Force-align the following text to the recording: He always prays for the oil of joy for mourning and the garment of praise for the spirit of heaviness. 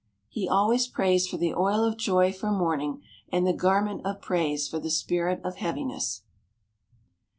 He 0.29 0.49
always 0.49 0.87
prays 0.87 1.27
for 1.27 1.37
the 1.37 1.53
oil 1.53 1.83
of 1.83 1.95
joy 1.95 2.33
for 2.33 2.49
mourning 2.49 3.03
and 3.31 3.45
the 3.45 3.53
garment 3.53 4.03
of 4.03 4.19
praise 4.19 4.67
for 4.67 4.79
the 4.79 4.89
spirit 4.89 5.39
of 5.43 5.57
heaviness. 5.57 6.23